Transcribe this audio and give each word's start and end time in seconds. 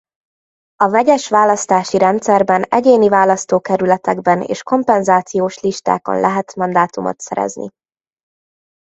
A 0.75 0.87
vegyes 0.89 1.29
választási 1.29 1.97
rendszerben 1.97 2.63
egyéni 2.63 3.09
választókerületekben 3.09 4.41
és 4.41 4.63
kompenzációs 4.63 5.59
listákon 5.59 6.19
lehet 6.19 6.55
mandátumot 6.55 7.19
szerezni. 7.21 7.69